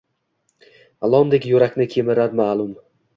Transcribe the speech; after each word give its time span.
Ilondek 1.07 1.45
yurakni 1.51 1.87
kemirar 1.93 2.33
mal’un. 2.41 2.73